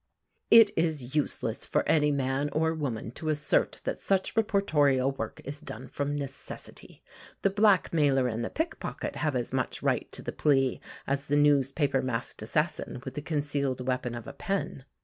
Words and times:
It 0.49 0.71
is 0.75 1.13
useless 1.15 1.67
for 1.67 1.87
any 1.87 2.09
man 2.09 2.49
or 2.53 2.73
woman 2.73 3.11
to 3.11 3.29
assert 3.29 3.81
that 3.83 3.99
such 3.99 4.33
reportorial 4.35 5.11
work 5.15 5.41
is 5.45 5.61
done 5.61 5.87
from 5.89 6.15
necessity. 6.15 7.03
The 7.43 7.51
blackmailer 7.51 8.27
and 8.27 8.43
the 8.43 8.49
pickpocket 8.49 9.17
have 9.17 9.35
as 9.35 9.53
much 9.53 9.83
right 9.83 10.11
to 10.11 10.23
the 10.23 10.31
plea, 10.31 10.81
as 11.05 11.27
the 11.27 11.37
newspaper 11.37 12.01
masked 12.01 12.41
assassin, 12.41 13.03
with 13.05 13.13
the 13.13 13.21
concealed 13.21 13.85
weapon 13.87 14.15
of 14.15 14.25
a 14.25 14.33
pen. 14.33 14.85